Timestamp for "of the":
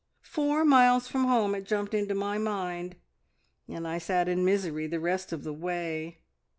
5.31-5.53